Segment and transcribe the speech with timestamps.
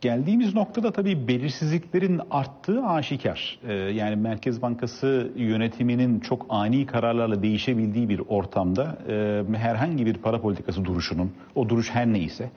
[0.00, 3.58] Geldiğimiz noktada tabii belirsizliklerin arttığı aşikar.
[3.68, 10.40] Ee, yani Merkez Bankası yönetiminin çok ani kararlarla değişebildiği bir ortamda e, herhangi bir para
[10.40, 12.50] politikası duruşunun, o duruş her neyse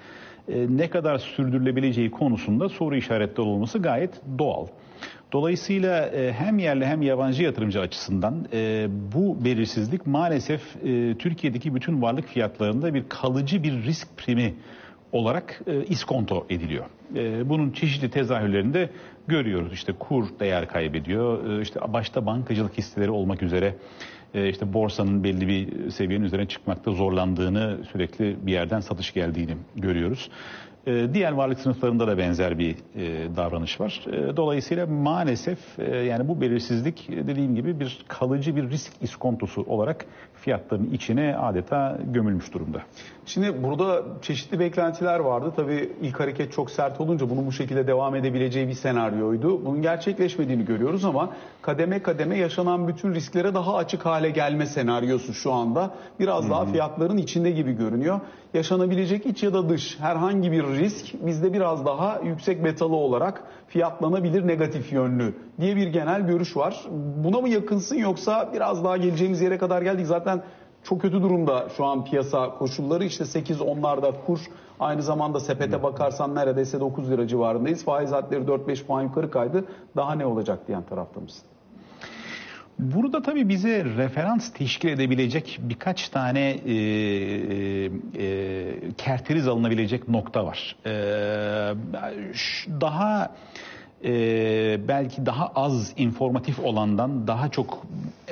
[0.47, 4.67] e, ne kadar sürdürülebileceği konusunda soru işaretleri olması gayet doğal.
[5.31, 12.01] Dolayısıyla e, hem yerli hem yabancı yatırımcı açısından e, bu belirsizlik maalesef e, Türkiye'deki bütün
[12.01, 14.53] varlık fiyatlarında bir kalıcı bir risk primi
[15.13, 16.85] olarak e, iskonto ediliyor.
[17.15, 18.89] E, bunun çeşitli tezahürlerini de
[19.27, 19.73] görüyoruz.
[19.73, 21.49] İşte kur değer kaybediyor.
[21.49, 23.75] E, işte başta bankacılık hisseleri olmak üzere
[24.33, 30.29] e, işte borsanın belli bir seviyenin üzerine çıkmakta zorlandığını sürekli bir yerden satış geldiğini görüyoruz.
[30.87, 34.05] E, diğer varlık sınıflarında da benzer bir e, davranış var.
[34.07, 40.05] E, dolayısıyla maalesef e, yani bu belirsizlik dediğim gibi bir kalıcı bir risk iskontosu olarak
[40.33, 42.81] fiyatların içine adeta gömülmüş durumda.
[43.25, 45.53] Şimdi burada çeşitli beklentiler vardı.
[45.55, 49.65] Tabii ilk hareket çok sert olunca bunun bu şekilde devam edebileceği bir senaryoydu.
[49.65, 51.29] Bunun gerçekleşmediğini görüyoruz ama
[51.61, 55.91] kademe kademe yaşanan bütün risklere daha açık hale gelme senaryosu şu anda.
[56.19, 58.19] Biraz daha fiyatların içinde gibi görünüyor.
[58.53, 64.47] Yaşanabilecek iç ya da dış herhangi bir risk bizde biraz daha yüksek betalı olarak fiyatlanabilir
[64.47, 66.83] negatif yönlü diye bir genel görüş var.
[67.23, 70.05] Buna mı yakınsın yoksa biraz daha geleceğimiz yere kadar geldik.
[70.05, 70.41] Zaten
[70.83, 73.03] çok kötü durumda şu an piyasa koşulları.
[73.03, 74.39] İşte 8-10'larda kur.
[74.79, 77.85] Aynı zamanda sepete bakarsan neredeyse 9 lira civarındayız.
[77.85, 79.65] Faiz hatları 4-5 puan yukarı kaydı.
[79.95, 81.52] Daha ne olacak diyen tarafta mısın?
[82.91, 87.89] Burada tabii bize referans teşkil edebilecek birkaç tane e, e,
[88.97, 90.75] kerteriz alınabilecek nokta var.
[90.85, 90.91] E,
[92.81, 93.35] daha
[94.03, 94.11] e,
[94.87, 97.83] belki daha az informatif olandan daha çok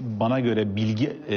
[0.02, 1.36] bana göre bilgi e,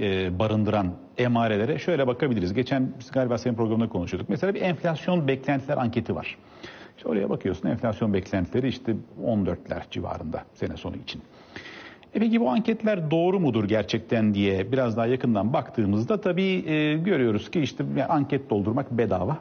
[0.00, 2.54] e, barındıran emarelere şöyle bakabiliriz.
[2.54, 4.28] Geçen galiba senin programında konuşuyorduk.
[4.28, 6.36] Mesela bir enflasyon beklentiler anketi var.
[6.96, 11.22] İşte oraya bakıyorsun enflasyon beklentileri işte 14'ler civarında sene sonu için.
[12.14, 17.50] E peki bu anketler doğru mudur gerçekten diye biraz daha yakından baktığımızda tabii e, görüyoruz
[17.50, 19.38] ki işte yani anket doldurmak bedava.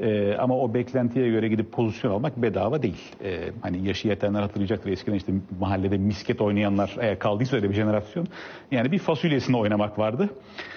[0.00, 3.12] E, ama o beklentiye göre gidip pozisyon almak bedava değil.
[3.24, 8.26] E, hani yaşı yetenler hatırlayacaktır eskiden işte mahallede misket oynayanlar eğer kaldıysa öyle bir jenerasyon.
[8.70, 10.28] Yani bir fasulyesini oynamak vardı.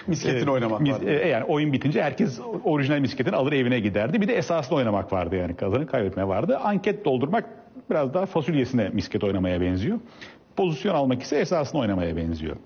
[0.06, 1.10] Misketini E, oynamak mis- vardı.
[1.10, 4.20] e, yani oyun bitince herkes orijinal misketini alır evine giderdi.
[4.20, 6.58] Bir de esaslı oynamak vardı yani kazanıp kaybetme vardı.
[6.64, 7.44] Anket doldurmak
[7.90, 9.98] biraz daha fasulyesine misket oynamaya benziyor.
[10.56, 12.56] Pozisyon almak ise esasını oynamaya benziyor.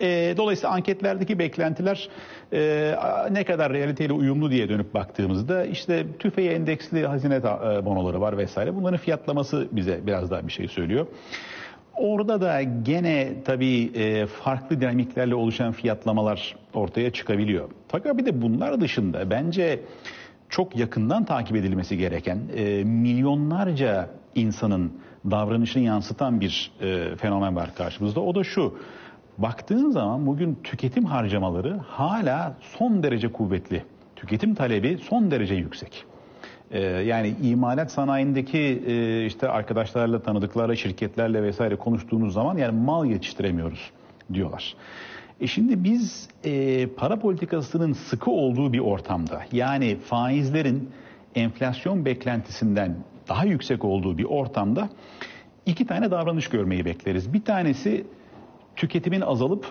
[0.00, 2.08] E, dolayısıyla anketlerdeki beklentiler
[2.52, 2.94] e,
[3.30, 7.40] ne kadar realiteyle uyumlu diye dönüp baktığımızda işte tüfeği endeksli hazine e,
[7.84, 8.76] bonoları var vesaire.
[8.76, 11.06] Bunların fiyatlaması bize biraz daha bir şey söylüyor.
[11.96, 17.68] Orada da gene tabii e, farklı dinamiklerle oluşan fiyatlamalar ortaya çıkabiliyor.
[17.88, 19.80] Fakat bir de bunlar dışında bence
[20.48, 24.92] çok yakından takip edilmesi gereken e, milyonlarca insanın
[25.30, 28.20] davranışını yansıtan bir e, fenomen var karşımızda.
[28.20, 28.78] O da şu.
[29.38, 33.84] Baktığın zaman bugün tüketim harcamaları hala son derece kuvvetli.
[34.16, 36.04] Tüketim talebi son derece yüksek.
[36.70, 43.90] Ee, yani imalat sanayindeki e, işte arkadaşlarla, tanıdıklarla, şirketlerle vesaire konuştuğunuz zaman yani mal yetiştiremiyoruz
[44.32, 44.74] diyorlar.
[45.40, 50.90] E şimdi biz e, para politikasının sıkı olduğu bir ortamda yani faizlerin
[51.34, 52.96] enflasyon beklentisinden
[53.28, 54.88] daha yüksek olduğu bir ortamda
[55.66, 57.32] iki tane davranış görmeyi bekleriz.
[57.32, 58.06] Bir tanesi
[58.76, 59.66] tüketimin azalıp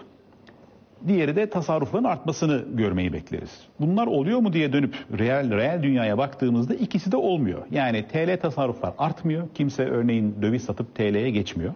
[1.08, 3.62] diğeri de tasarrufların artmasını görmeyi bekleriz.
[3.80, 7.62] Bunlar oluyor mu diye dönüp reel reel dünyaya baktığımızda ikisi de olmuyor.
[7.72, 9.48] Yani TL tasarruflar artmıyor.
[9.56, 11.74] Kimse örneğin döviz satıp TL'ye geçmiyor.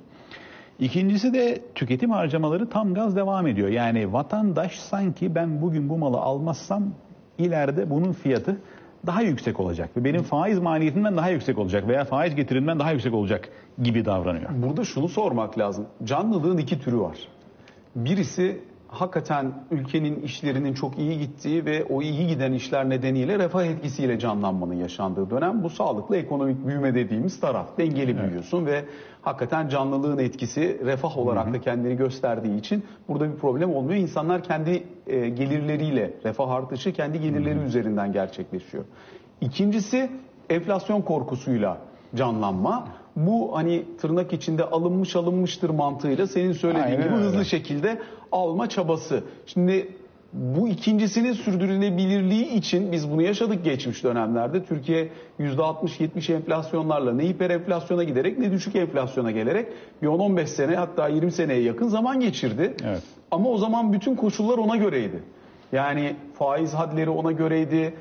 [0.79, 3.69] İkincisi de tüketim harcamaları tam gaz devam ediyor.
[3.69, 6.83] Yani vatandaş sanki ben bugün bu malı almazsam
[7.37, 8.57] ileride bunun fiyatı
[9.05, 13.13] daha yüksek olacak ve benim faiz maliyetimden daha yüksek olacak veya faiz getirimden daha yüksek
[13.13, 13.49] olacak
[13.81, 14.49] gibi davranıyor.
[14.55, 15.85] Burada şunu sormak lazım.
[16.03, 17.17] Canlılığın iki türü var.
[17.95, 18.61] Birisi
[19.01, 24.73] hakikaten ülkenin işlerinin çok iyi gittiği ve o iyi giden işler nedeniyle refah etkisiyle canlanmanın
[24.73, 25.63] yaşandığı dönem.
[25.63, 27.77] Bu sağlıklı ekonomik büyüme dediğimiz taraf.
[27.77, 28.85] Dengeli büyüyorsun ve
[29.21, 33.99] hakikaten canlılığın etkisi refah olarak da kendini gösterdiği için burada bir problem olmuyor.
[33.99, 38.83] İnsanlar kendi e, gelirleriyle refah artışı kendi gelirleri üzerinden gerçekleşiyor.
[39.41, 40.09] İkincisi
[40.49, 41.77] enflasyon korkusuyla
[42.15, 42.87] canlanma.
[43.15, 47.25] Bu hani tırnak içinde alınmış alınmıştır mantığıyla senin söylediğin Aynen gibi öyle.
[47.25, 47.99] hızlı şekilde
[48.31, 49.23] alma çabası.
[49.45, 49.95] Şimdi
[50.33, 54.63] bu ikincisinin sürdürülebilirliği için biz bunu yaşadık geçmiş dönemlerde.
[54.63, 55.09] Türkiye
[55.39, 59.67] %60-70 enflasyonlarla ne hiper enflasyona giderek ne düşük enflasyona gelerek
[60.01, 62.73] bir 10-15 sene hatta 20 seneye yakın zaman geçirdi.
[62.85, 63.03] Evet.
[63.31, 65.23] Ama o zaman bütün koşullar ona göreydi.
[65.71, 67.93] Yani faiz hadleri ona göreydi.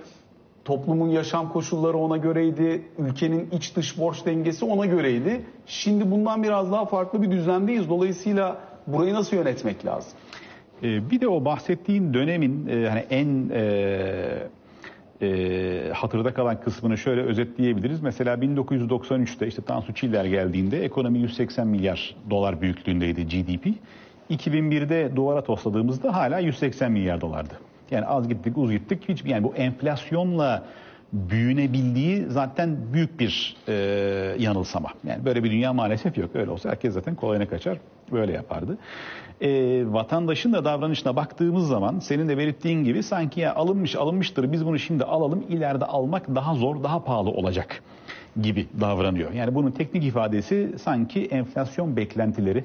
[0.64, 5.44] toplumun yaşam koşulları ona göreydi, ülkenin iç dış borç dengesi ona göreydi.
[5.67, 7.88] Şimdi bundan biraz daha farklı bir düzlemdeyiz.
[7.88, 8.56] Dolayısıyla
[8.87, 10.12] burayı nasıl yönetmek lazım?
[10.83, 14.49] Ee, bir de o bahsettiğin dönemin e, hani en e,
[15.23, 18.00] e, hatırda kalan kısmını şöyle özetleyebiliriz.
[18.00, 23.67] Mesela 1993'te işte Tansu Çiller geldiğinde ekonomi 180 milyar dolar büyüklüğündeydi GDP.
[24.31, 27.55] 2001'de duvara tosladığımızda hala 180 milyar dolardı.
[27.91, 30.65] Yani az gittik uz gittik hiç yani bu enflasyonla
[31.12, 33.73] büyünebildiği zaten büyük bir e,
[34.38, 34.88] yanılsama.
[35.06, 36.31] Yani böyle bir dünya maalesef yok.
[36.35, 37.79] Öyle olsa herkes zaten kolayına kaçar.
[38.12, 38.79] Böyle yapardı.
[39.41, 44.67] E, vatandaşın da davranışına baktığımız zaman senin de belirttiğin gibi sanki ya alınmış alınmıştır biz
[44.67, 47.82] bunu şimdi alalım ileride almak daha zor daha pahalı olacak
[48.43, 49.32] gibi davranıyor.
[49.32, 52.64] Yani bunun teknik ifadesi sanki enflasyon beklentileri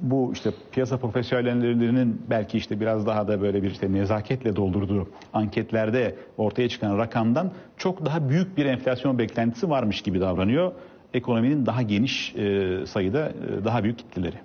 [0.00, 6.16] bu işte piyasa profesyonellerinin belki işte biraz daha da böyle bir işte nezaketle doldurduğu anketlerde
[6.38, 10.72] ortaya çıkan rakamdan çok daha büyük bir enflasyon beklentisi varmış gibi davranıyor.
[11.14, 14.36] Ekonominin daha geniş e, sayıda e, daha büyük kitleleri.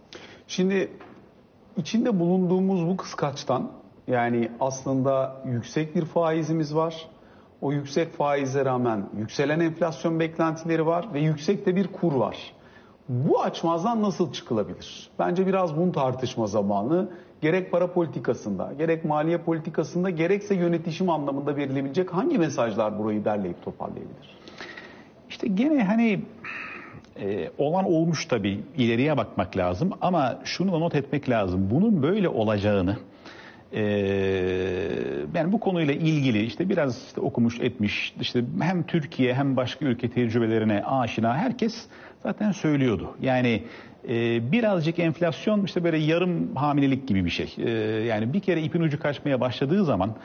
[0.48, 0.90] Şimdi
[1.78, 3.72] içinde bulunduğumuz bu kıskaçtan
[4.08, 7.08] yani aslında yüksek bir faizimiz var.
[7.62, 12.38] O yüksek faize rağmen yükselen enflasyon beklentileri var ve yüksek de bir kur var.
[13.10, 15.10] Bu açmazdan nasıl çıkılabilir?
[15.20, 17.10] Bence biraz bunu tartışma zamanı.
[17.42, 24.38] Gerek para politikasında, gerek maliye politikasında, gerekse yönetişim anlamında verilebilecek hangi mesajlar burayı derleyip toparlayabilir?
[25.30, 26.22] İşte gene hani
[27.20, 31.70] e, olan olmuş tabii ileriye bakmak lazım ama şunu da not etmek lazım.
[31.72, 32.98] Bunun böyle olacağını
[35.36, 40.10] yani bu konuyla ilgili işte biraz işte okumuş etmiş işte hem Türkiye hem başka ülke
[40.10, 41.86] tecrübelerine aşina herkes
[42.24, 43.18] zaten söylüyordu.
[43.22, 43.64] Yani
[44.10, 47.56] e, birazcık enflasyon işte böyle yarım hamilelik gibi bir şey.
[47.58, 47.70] E,
[48.06, 50.16] yani bir kere ipin ucu kaçmaya başladığı zaman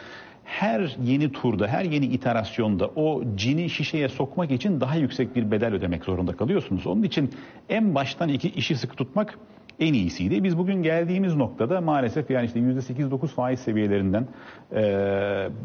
[0.44, 5.75] her yeni turda, her yeni iterasyonda o cini şişeye sokmak için daha yüksek bir bedel
[5.75, 6.87] ödemek zorunda kalıyorsunuz.
[6.87, 7.31] Onun için
[7.69, 9.38] en baştan iki işi sıkı tutmak
[9.81, 10.44] en iyisiydi.
[10.44, 14.27] Biz bugün geldiğimiz noktada maalesef yani işte %8-9 faiz seviyelerinden
[14.73, 14.82] e,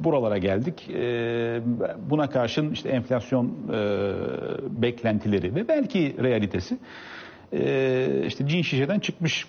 [0.04, 0.90] buralara geldik.
[0.90, 1.62] E,
[2.10, 3.82] buna karşın işte enflasyon e,
[4.82, 6.78] beklentileri ve belki realitesi
[7.54, 9.48] e, işte cin şişeden çıkmış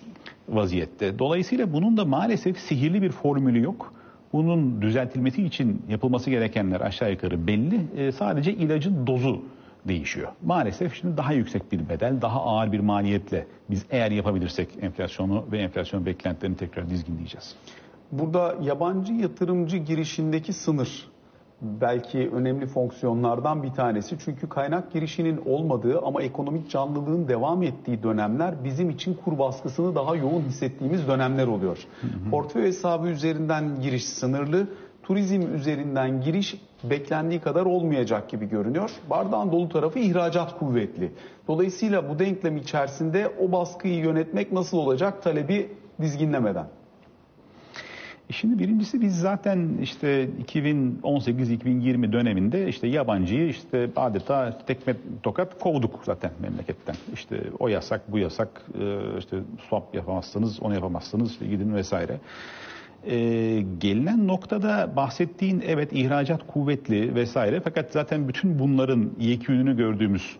[0.49, 1.19] vaziyette.
[1.19, 3.93] Dolayısıyla bunun da maalesef sihirli bir formülü yok.
[4.33, 7.81] Bunun düzeltilmesi için yapılması gerekenler aşağı yukarı belli.
[7.97, 9.41] E, sadece ilacın dozu
[9.87, 10.27] değişiyor.
[10.45, 15.57] Maalesef şimdi daha yüksek bir bedel, daha ağır bir maliyetle biz eğer yapabilirsek enflasyonu ve
[15.57, 17.55] enflasyon beklentilerini tekrar dizginleyeceğiz.
[18.11, 21.07] Burada yabancı yatırımcı girişindeki sınır
[21.61, 24.17] belki önemli fonksiyonlardan bir tanesi.
[24.25, 30.15] Çünkü kaynak girişinin olmadığı ama ekonomik canlılığın devam ettiği dönemler bizim için kur baskısını daha
[30.15, 31.77] yoğun hissettiğimiz dönemler oluyor.
[32.01, 32.29] Hı hı.
[32.31, 34.67] Portföy hesabı üzerinden giriş sınırlı,
[35.07, 38.91] turizm üzerinden giriş beklendiği kadar olmayacak gibi görünüyor.
[39.09, 41.11] Bardağın dolu tarafı ihracat kuvvetli.
[41.47, 45.69] Dolayısıyla bu denklem içerisinde o baskıyı yönetmek nasıl olacak talebi
[46.01, 46.67] dizginlemeden.
[48.29, 55.99] E şimdi birincisi biz zaten işte 2018-2020 döneminde işte yabancıyı işte adeta tekme tokat kovduk
[56.05, 56.95] zaten memleketten.
[57.13, 58.49] İşte o yasak, bu yasak,
[58.81, 59.37] e, işte
[59.69, 62.19] swap yapamazsınız, onu yapamazsınız, işte gidin vesaire.
[63.05, 70.37] Ee, gelinen noktada bahsettiğin evet ihracat kuvvetli vesaire fakat zaten bütün bunların yekününü gördüğümüz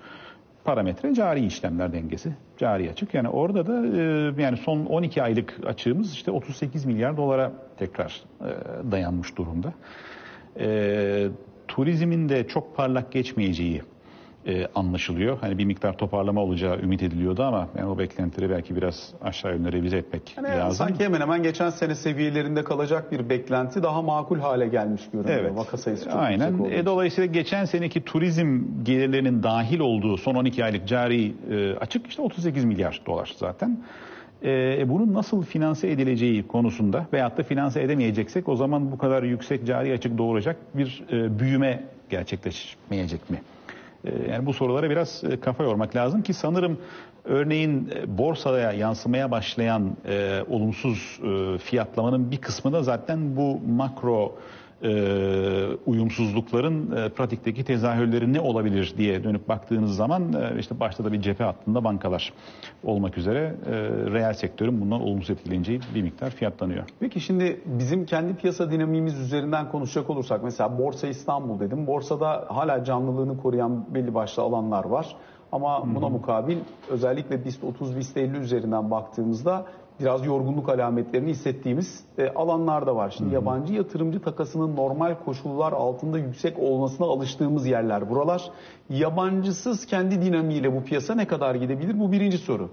[0.63, 2.35] parametre cari işlemler dengesi.
[2.57, 3.13] Cari açık.
[3.13, 8.91] Yani orada da e, yani son 12 aylık açığımız işte 38 milyar dolara tekrar e,
[8.91, 9.73] dayanmış durumda.
[10.59, 11.27] E,
[11.67, 13.81] turizmin de çok parlak geçmeyeceği
[14.47, 15.37] e, anlaşılıyor.
[15.41, 19.71] Hani bir miktar toparlama olacağı ümit ediliyordu ama yani o beklentileri belki biraz aşağı yönlü
[19.71, 20.87] revize etmek yani lazım.
[20.87, 25.39] Sanki hemen hemen geçen sene seviyelerinde kalacak bir beklenti daha makul hale gelmiş görünüyor.
[25.39, 25.55] Evet.
[25.55, 26.51] Vaka sayısı çok Aynen.
[26.51, 32.07] yüksek E, dolayısıyla geçen seneki turizm gelirlerinin dahil olduğu son 12 aylık cari e, açık
[32.07, 33.79] işte 38 milyar dolar zaten.
[34.43, 39.65] E, bunun nasıl finanse edileceği konusunda veyahut da finanse edemeyeceksek o zaman bu kadar yüksek
[39.65, 43.41] cari açık doğuracak bir e, büyüme gerçekleşmeyecek mi?
[44.05, 46.77] Ee, yani bu sorulara biraz e, kafa yormak lazım ki sanırım
[47.25, 54.35] örneğin e, borsaya yansımaya başlayan e, olumsuz e, fiyatlamanın bir kısmı da zaten bu makro
[54.83, 54.91] e,
[55.85, 61.21] uyumsuzlukların e, pratikteki tezahürleri ne olabilir diye dönüp baktığınız zaman e, işte başta da bir
[61.21, 62.33] cephe hattında bankalar
[62.83, 63.71] olmak üzere e,
[64.11, 66.83] reel sektörün bundan olumsuz etkileneceği bir miktar fiyatlanıyor.
[66.99, 71.87] Peki şimdi bizim kendi piyasa dinamiğimiz üzerinden konuşacak olursak mesela Borsa İstanbul dedim.
[71.87, 75.15] Borsada hala canlılığını koruyan belli başlı alanlar var.
[75.51, 76.57] Ama buna mukabil
[76.89, 79.65] özellikle BIST 30, BIST 50 üzerinden baktığımızda
[79.99, 83.15] biraz yorgunluk alametlerini hissettiğimiz e, alanlar da var.
[83.17, 88.51] Şimdi yabancı yatırımcı takasının normal koşullar altında yüksek olmasına alıştığımız yerler buralar.
[88.89, 91.99] Yabancısız kendi dinamiğiyle bu piyasa ne kadar gidebilir?
[91.99, 92.69] Bu birinci soru.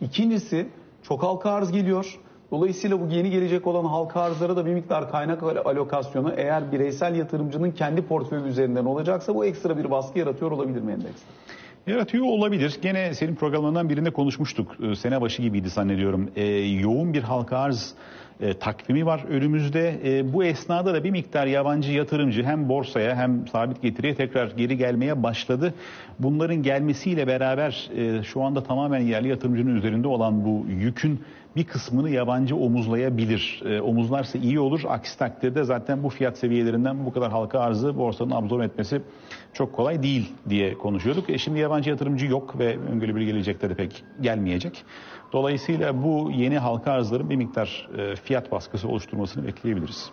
[0.00, 0.68] İkincisi
[1.02, 2.20] çok halka arz geliyor.
[2.50, 7.70] Dolayısıyla bu yeni gelecek olan halka arzlara da bir miktar kaynak alokasyonu eğer bireysel yatırımcının
[7.70, 11.26] kendi portföyü üzerinden olacaksa bu ekstra bir baskı yaratıyor olabilir mi endekste?
[11.86, 12.78] Yaratıyor olabilir.
[12.82, 14.76] Gene senin programlarından birinde konuşmuştuk.
[14.82, 16.30] Ee, Sene başı gibiydi zannediyorum.
[16.36, 17.94] Ee, yoğun bir halka arz
[18.40, 20.00] e, takvimi var önümüzde.
[20.04, 24.76] E, bu esnada da bir miktar yabancı yatırımcı hem borsaya hem sabit getiriye tekrar geri
[24.76, 25.74] gelmeye başladı.
[26.18, 31.20] Bunların gelmesiyle beraber e, şu anda tamamen yerli yatırımcının üzerinde olan bu yükün
[31.56, 33.62] bir kısmını yabancı omuzlayabilir.
[33.66, 34.80] E, omuzlarsa iyi olur.
[34.88, 39.02] Aksi takdirde zaten bu fiyat seviyelerinden bu kadar halka arzı borsanın absorbe etmesi
[39.56, 41.30] çok kolay değil diye konuşuyorduk.
[41.30, 44.84] E şimdi yabancı yatırımcı yok ve öngörülü bir gelecekte de pek gelmeyecek.
[45.32, 50.10] Dolayısıyla bu yeni halka arzların bir miktar e, fiyat baskısı oluşturmasını bekleyebiliriz.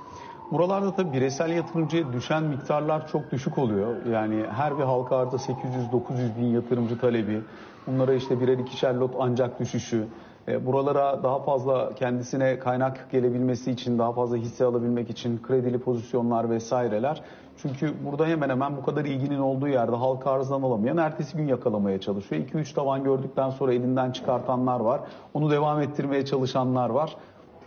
[0.52, 4.06] Buralarda tabii bireysel yatırımcıya düşen miktarlar çok düşük oluyor.
[4.06, 7.42] Yani her bir halka arzda 800-900 bin yatırımcı talebi.
[7.88, 10.08] Bunlara işte birer ikişer lot ancak düşüşü.
[10.48, 16.50] E, buralara daha fazla kendisine kaynak gelebilmesi için, daha fazla hisse alabilmek için kredili pozisyonlar
[16.50, 17.22] vesaireler.
[17.58, 22.02] Çünkü burada hemen hemen bu kadar ilginin olduğu yerde halka arzdan alamayan ertesi gün yakalamaya
[22.02, 22.42] çalışıyor.
[22.42, 25.02] 2-3 tavan gördükten sonra elinden çıkartanlar var.
[25.34, 27.16] Onu devam ettirmeye çalışanlar var.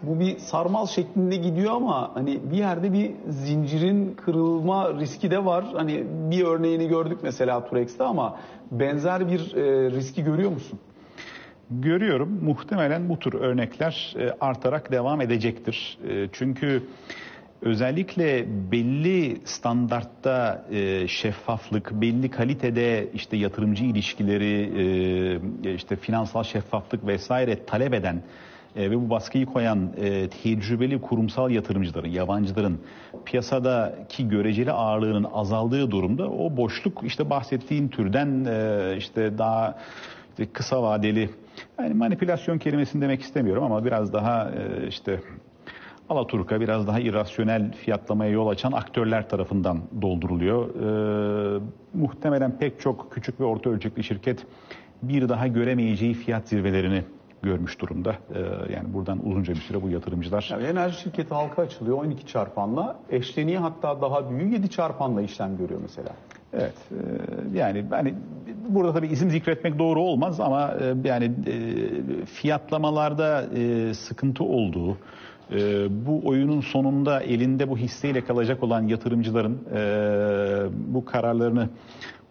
[0.02, 5.64] Bu bir sarmal şeklinde gidiyor ama hani bir yerde bir zincirin kırılma riski de var.
[5.75, 8.37] Hani bir örneğini gördük mesela Turex'te ama
[8.71, 10.78] benzer bir e, riski görüyor musun?
[11.70, 12.38] Görüyorum.
[12.42, 15.99] Muhtemelen bu tür örnekler e, artarak devam edecektir.
[16.08, 16.82] E, çünkü
[17.62, 24.70] özellikle belli standartta e, şeffaflık, belli kalitede işte yatırımcı ilişkileri,
[25.75, 28.23] işte finansal şeffaflık vesaire talep eden
[28.76, 29.92] ve bu baskıyı koyan
[30.42, 32.80] tecrübeli kurumsal yatırımcıların, yabancıların
[33.25, 38.28] piyasadaki göreceli ağırlığının azaldığı durumda o boşluk işte bahsettiğin türden
[38.99, 39.78] işte daha
[40.45, 41.31] kısa vadeli
[41.78, 45.21] yani manipülasyon kelimesini demek istemiyorum ama biraz daha e, işte
[46.09, 50.69] Alaturka biraz daha irrasyonel fiyatlamaya yol açan aktörler tarafından dolduruluyor.
[50.69, 51.61] E,
[51.95, 54.47] muhtemelen pek çok küçük ve orta ölçekli şirket
[55.02, 57.05] bir daha göremeyeceği fiyat zirvelerini
[57.43, 58.11] görmüş durumda.
[58.11, 58.40] E,
[58.73, 60.49] yani buradan uzunca bir süre bu yatırımcılar...
[60.50, 62.97] Yani enerji şirketi halka açılıyor 12 çarpanla.
[63.11, 66.11] Eşleniği hatta daha büyük 7 çarpanla işlem görüyor mesela.
[66.53, 68.15] Evet e, yani hani
[68.69, 73.45] burada tabii isim zikretmek doğru olmaz ama e, yani e, fiyatlamalarda
[73.95, 74.99] sıkıntı olduğu
[75.91, 79.61] bu oyunun sonunda elinde bu hisseyle kalacak olan yatırımcıların
[80.95, 81.69] bu kararlarını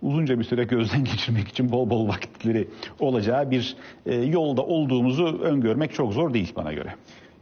[0.02, 2.68] uzunca bir süre gözden geçirmek için bol bol vakitleri
[3.00, 6.96] olacağı bir yolda olduğumuzu öngörmek çok zor değil bana göre.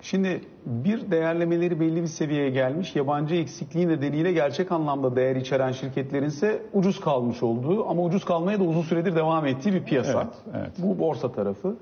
[0.04, 6.26] Şimdi bir değerlemeleri belli bir seviyeye gelmiş, yabancı eksikliği nedeniyle gerçek anlamda değer içeren şirketlerin
[6.26, 10.22] ise ucuz kalmış olduğu ama ucuz kalmaya da uzun süredir devam ettiği bir piyasa.
[10.22, 10.72] Evet, evet.
[10.78, 11.76] Bu borsa tarafı.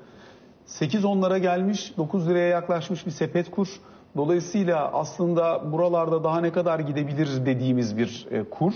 [0.67, 3.67] 8-10'lara gelmiş, 9 liraya yaklaşmış bir sepet kur.
[4.17, 8.73] Dolayısıyla aslında buralarda daha ne kadar gidebilir dediğimiz bir e, kur.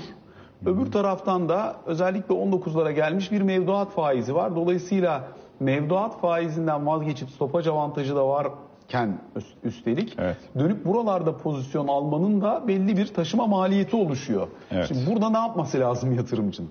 [0.66, 4.56] Öbür taraftan da özellikle 19'lara gelmiş bir mevduat faizi var.
[4.56, 5.24] Dolayısıyla
[5.60, 8.48] mevduat faizinden vazgeçip stopaj avantajı da var
[8.88, 9.18] ken
[9.64, 10.38] üstelik evet.
[10.60, 14.48] dönüp buralarda pozisyon almanın da belli bir taşıma maliyeti oluşuyor.
[14.72, 14.88] Evet.
[14.88, 16.70] Şimdi burada ne yapması lazım yatırımcının?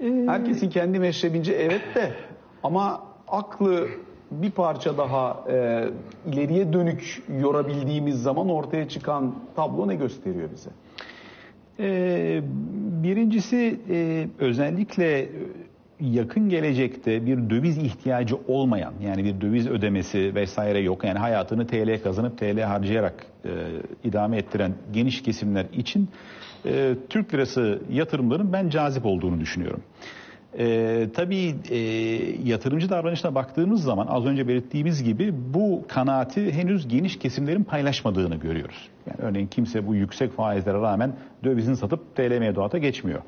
[0.00, 0.24] Ee...
[0.26, 2.12] Herkesin kendi meşrebince evet de
[2.62, 3.88] ama aklı
[4.30, 5.88] bir parça daha e,
[6.32, 10.70] ileriye dönük yorabildiğimiz zaman ortaya çıkan tablo ne gösteriyor bize?
[11.78, 12.42] Ee,
[13.02, 15.28] birincisi e, özellikle
[16.00, 21.04] yakın gelecekte bir döviz ihtiyacı olmayan yani bir döviz ödemesi vesaire yok.
[21.04, 23.50] Yani hayatını TL kazanıp TL harcayarak e,
[24.04, 26.08] idame ettiren geniş kesimler için
[26.66, 29.82] e, Türk lirası yatırımların ben cazip olduğunu düşünüyorum.
[30.58, 31.78] E, tabii e,
[32.44, 38.88] yatırımcı davranışına baktığımız zaman az önce belirttiğimiz gibi bu kanaati henüz geniş kesimlerin paylaşmadığını görüyoruz.
[39.06, 41.12] Yani örneğin kimse bu yüksek faizlere rağmen
[41.44, 43.22] dövizini satıp TL mevduata geçmiyor.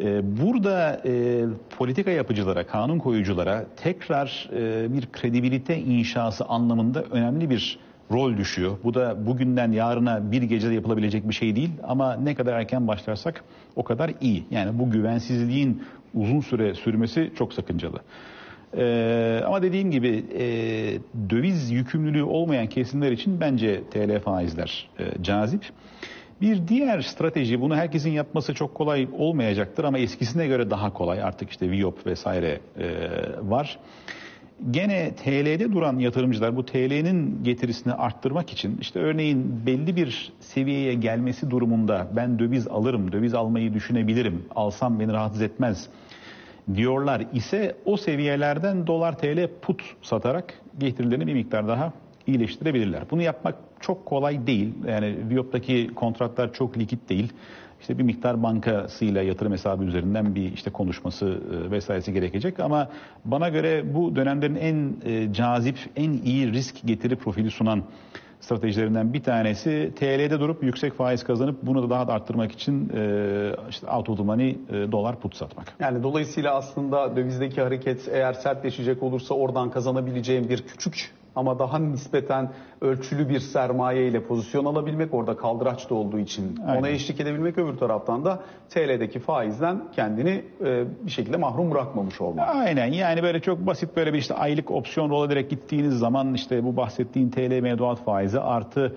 [0.00, 1.44] Ee, burada e,
[1.78, 7.78] politika yapıcılara, kanun koyuculara tekrar e, bir kredibilite inşası anlamında önemli bir
[8.12, 8.76] rol düşüyor.
[8.84, 13.44] Bu da bugünden yarına bir gecede yapılabilecek bir şey değil ama ne kadar erken başlarsak
[13.76, 14.44] o kadar iyi.
[14.50, 15.82] Yani bu güvensizliğin
[16.14, 17.98] uzun süre sürmesi çok sakıncalı.
[18.76, 20.44] Ee, ama dediğim gibi e,
[21.30, 25.62] döviz yükümlülüğü olmayan kesimler için bence TL faizler e, cazip.
[26.40, 31.50] Bir diğer strateji bunu herkesin yapması çok kolay olmayacaktır ama eskisine göre daha kolay artık
[31.50, 32.88] işte Viop vesaire e,
[33.42, 33.78] var.
[34.70, 41.50] Gene TL'de duran yatırımcılar bu TL'nin getirisini arttırmak için işte örneğin belli bir seviyeye gelmesi
[41.50, 45.88] durumunda ben döviz alırım, döviz almayı düşünebilirim, alsam beni rahatsız etmez
[46.74, 51.92] diyorlar ise o seviyelerden dolar TL put satarak getirilerini bir miktar daha
[52.26, 53.02] iyileştirebilirler.
[53.10, 54.74] Bunu yapmak çok kolay değil.
[54.88, 57.32] Yani Viyop'taki kontratlar çok likit değil.
[57.80, 62.88] İşte bir miktar bankasıyla yatırım hesabı üzerinden bir işte konuşması e, vesairesi gerekecek ama
[63.24, 67.82] bana göre bu dönemlerin en e, cazip, en iyi risk getiri profili sunan
[68.40, 73.52] stratejilerinden bir tanesi TL'de durup yüksek faiz kazanıp bunu da daha da arttırmak için e,
[73.70, 75.74] işte out of the money e, dolar put satmak.
[75.80, 82.50] Yani dolayısıyla aslında dövizdeki hareket eğer sertleşecek olursa oradan kazanabileceğim bir küçük ama daha nispeten
[82.80, 86.80] ölçülü bir sermaye ile pozisyon alabilmek orada kaldıraçta olduğu için Aynen.
[86.80, 92.48] ona eşlik edebilmek öbür taraftan da TL'deki faizden kendini e, bir şekilde mahrum bırakmamış olmak.
[92.48, 96.64] Aynen yani böyle çok basit böyle bir işte aylık opsiyon rol ederek gittiğiniz zaman işte
[96.64, 98.96] bu bahsettiğin TL mevduat faizi artı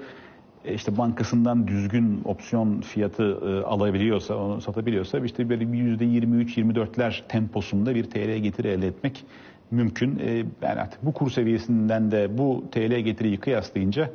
[0.66, 7.28] e, işte bankasından düzgün opsiyon fiyatı e, alabiliyorsa, onu satabiliyorsa işte böyle bir yüzde 23-24'ler
[7.28, 9.26] temposunda bir TL getiri elde etmek
[9.74, 10.20] mümkün.
[10.20, 14.10] E, yani artık bu kur seviyesinden de bu TL getiriyi kıyaslayınca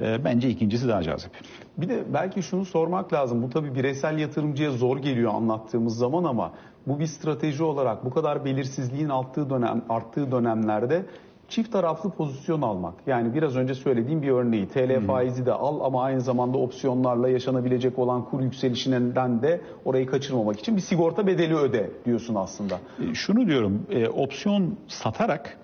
[0.00, 1.30] e, bence ikincisi daha cazip.
[1.78, 3.42] Bir de belki şunu sormak lazım.
[3.42, 6.52] Bu tabii bireysel yatırımcıya zor geliyor anlattığımız zaman ama
[6.86, 11.06] bu bir strateji olarak bu kadar belirsizliğin arttığı dönem arttığı dönemlerde
[11.48, 12.94] çift taraflı pozisyon almak.
[13.06, 14.68] Yani biraz önce söylediğim bir örneği.
[14.68, 20.60] TL faizi de al ama aynı zamanda opsiyonlarla yaşanabilecek olan kur yükselişinden de orayı kaçırmamak
[20.60, 22.78] için bir sigorta bedeli öde diyorsun aslında.
[23.10, 25.58] E, Şunu diyorum, e, opsiyon satarak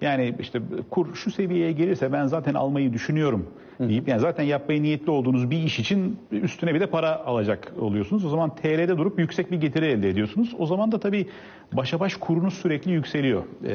[0.00, 0.60] yani işte
[0.90, 3.46] kur şu seviyeye gelirse ben zaten almayı düşünüyorum
[3.80, 8.24] deyip yani zaten yapmayı niyetli olduğunuz bir iş için üstüne bir de para alacak oluyorsunuz.
[8.24, 10.54] O zaman TL'de durup yüksek bir getiri elde ediyorsunuz.
[10.58, 11.26] O zaman da tabii
[11.72, 13.42] başa baş kurunuz sürekli yükseliyor.
[13.64, 13.74] E,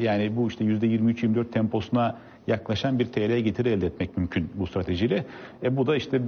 [0.00, 5.24] yani bu işte %23-24 temposuna yaklaşan bir TL getiri elde etmek mümkün bu stratejiyle.
[5.62, 6.20] E bu da işte,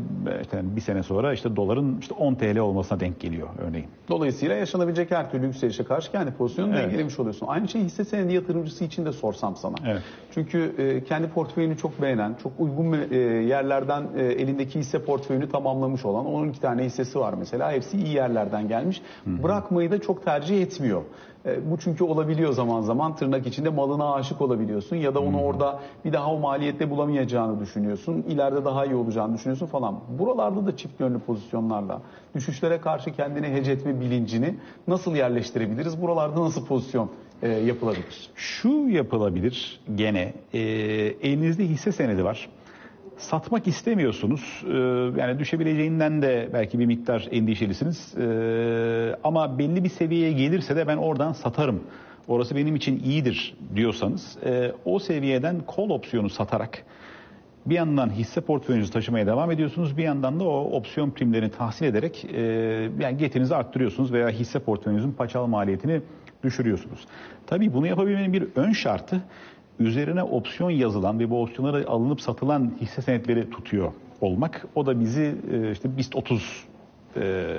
[0.43, 3.87] işte bir sene sonra işte doların işte 10 TL olmasına denk geliyor örneğin.
[4.09, 6.87] Dolayısıyla yaşanabilecek her türlü yükselişe karşı kendi pozisyonunu Evet.
[6.87, 7.47] dengelemiş oluyorsun.
[7.47, 9.75] Aynı şeyi hisse senedi yatırımcısı için de sorsam sana.
[9.87, 10.03] Evet.
[10.35, 16.05] Çünkü e, kendi portföyünü çok beğenen, çok uygun e, yerlerden e, elindeki hisse portföyünü tamamlamış
[16.05, 17.73] olan 12 tane hissesi var mesela.
[17.73, 19.03] Hepsi iyi yerlerden gelmiş.
[19.27, 21.03] Bırakmayı da çok tercih etmiyor.
[21.47, 25.81] E, bu çünkü olabiliyor zaman zaman tırnak içinde malına aşık olabiliyorsun ya da onu orada
[26.05, 28.25] bir daha o maliyette bulamayacağını düşünüyorsun.
[28.29, 30.01] İleride daha iyi olacağını düşünüyorsun falan.
[30.19, 32.01] Buralarda da çift yönlü pozisyonlarla
[32.35, 34.55] düşüşlere karşı kendini hece etme bilincini
[34.89, 36.03] nasıl yerleştirebiliriz?
[36.03, 37.11] Buralarda nasıl pozisyon
[37.43, 38.31] e, yapılabilir?
[38.35, 40.59] Şu yapılabilir gene e,
[41.23, 42.49] elinizde hisse senedi var.
[43.19, 44.65] Satmak istemiyorsunuz.
[44.67, 44.77] E,
[45.21, 48.15] yani düşebileceğinden de belki bir miktar endişelisiniz.
[48.19, 51.81] E, ama belli bir seviyeye gelirse de ben oradan satarım.
[52.29, 56.85] Orası benim için iyidir diyorsanız e, o seviyeden kol opsiyonu satarak
[57.67, 59.97] bir yandan hisse portföyünüzü taşımaya devam ediyorsunuz.
[59.97, 62.41] Bir yandan da o opsiyon primlerini tahsil ederek e,
[63.01, 66.01] yani getirinizi arttırıyorsunuz veya hisse portföyünüzün paçal maliyetini
[66.43, 67.07] düşürüyorsunuz.
[67.47, 69.23] Tabii bunu yapabilmenin bir ön şartı
[69.79, 74.67] üzerine opsiyon yazılan ve bu opsiyonlara alınıp satılan hisse senetleri tutuyor olmak.
[74.75, 76.65] O da bizi e, işte BIST 30
[77.17, 77.57] e,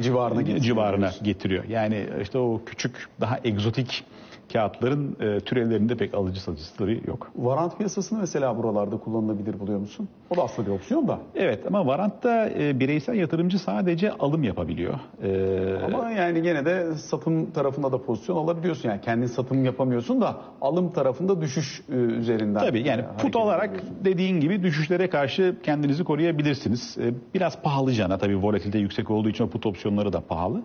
[0.00, 1.64] Civarına getiriyor civarına getiriyor.
[1.64, 4.04] Yani işte o küçük daha egzotik
[4.52, 7.30] kağıtların e, türevlerinde pek alıcı satıcıları yok.
[7.36, 10.08] Varant piyasasını mesela buralarda kullanılabilir buluyor musun?
[10.30, 11.18] O da aslında bir opsiyon da.
[11.34, 14.94] Evet ama varantta e, bireysel yatırımcı sadece alım yapabiliyor.
[15.22, 18.88] E, Ama yani gene de satım tarafında da pozisyon alabiliyorsun.
[18.88, 22.60] Yani kendin satım yapamıyorsun da alım tarafında düşüş e, üzerinden.
[22.60, 23.70] Tabii yani e, put olarak
[24.04, 26.98] dediğin gibi düşüşlere karşı kendinizi koruyabilirsiniz.
[26.98, 30.62] E, Biraz pahalı cana tabii volatilite yüksek olduğu için o put opsiyonları da pahalı.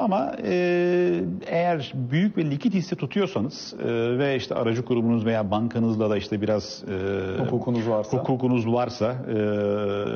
[0.00, 6.10] Ama e, eğer büyük ve likit hisse tutuyorsanız e, ve işte aracı kurumunuz veya bankanızla
[6.10, 8.18] da işte biraz e, Hukukunuz varsa.
[8.18, 9.36] hukukunuz varsa e,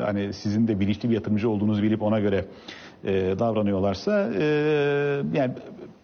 [0.05, 2.45] hani sizin de bilinçli bir yatırımcı olduğunuzu bilip ona göre
[3.05, 4.45] e, davranıyorlarsa e,
[5.35, 5.53] yani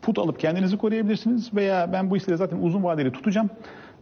[0.02, 3.50] put alıp kendinizi koruyabilirsiniz veya ben bu hisseleri zaten uzun vadeli tutacağım.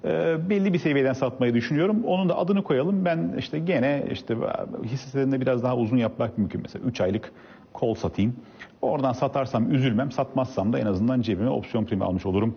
[0.04, 2.04] E, belli bir seviyeden satmayı düşünüyorum.
[2.04, 3.04] Onun da adını koyalım.
[3.04, 4.36] Ben işte gene işte
[4.84, 6.60] hisselerinde biraz daha uzun yapmak mümkün.
[6.62, 7.32] Mesela 3 aylık
[7.72, 8.36] kol satayım.
[8.82, 12.54] Oradan satarsam üzülmem, satmazsam da en azından cebime opsiyon primi almış olurum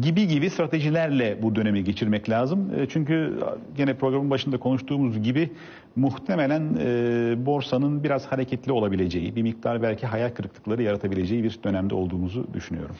[0.00, 2.70] gibi gibi stratejilerle bu dönemi geçirmek lazım.
[2.76, 3.40] E, Çünkü
[3.76, 5.50] gene programın başında konuştuğumuz gibi
[5.96, 12.46] muhtemelen e, borsanın biraz hareketli olabileceği, bir miktar belki hayal kırıklıkları yaratabileceği bir dönemde olduğumuzu
[12.54, 12.96] düşünüyorum.